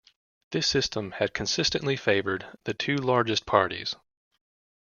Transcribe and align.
This 0.49 0.65
system 0.65 1.11
had 1.11 1.31
consistently 1.31 1.95
favoured 1.95 2.43
the 2.63 2.73
two 2.73 2.95
largest 2.97 3.45
parties. 3.45 3.95